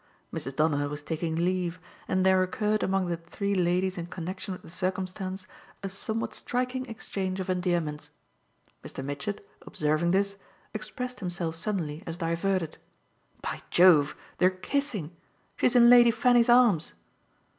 Mrs. 0.33 0.55
Donner 0.55 0.89
was 0.89 1.03
taking 1.03 1.35
leave, 1.35 1.79
and 2.07 2.25
there 2.25 2.41
occurred 2.41 2.81
among 2.81 3.05
the 3.05 3.17
three 3.17 3.53
ladies 3.53 3.99
in 3.99 4.07
connexion 4.07 4.51
with 4.53 4.63
the 4.63 4.69
circumstance 4.71 5.45
a 5.83 5.89
somewhat 5.89 6.33
striking 6.33 6.87
exchange 6.87 7.39
of 7.39 7.51
endearments. 7.51 8.09
Mr. 8.83 9.05
Mitchett, 9.05 9.47
observing 9.61 10.09
this, 10.09 10.37
expressed 10.73 11.19
himself 11.19 11.53
suddenly 11.53 12.01
as 12.07 12.17
diverted. 12.17 12.79
"By 13.43 13.61
Jove, 13.69 14.15
they're 14.39 14.49
kissing 14.49 15.15
she's 15.55 15.75
in 15.75 15.87
Lady 15.87 16.09
Fanny's 16.09 16.49
arms!" 16.49 16.93